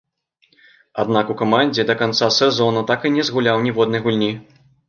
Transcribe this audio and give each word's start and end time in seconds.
Аднак 1.03 1.25
у 1.33 1.35
камандзе 1.43 1.85
да 1.91 1.97
канца 2.01 2.31
сезону 2.39 2.85
так 2.93 3.07
і 3.11 3.15
не 3.19 3.23
згуляў 3.29 3.57
ніводнай 3.67 4.01
гульні. 4.09 4.33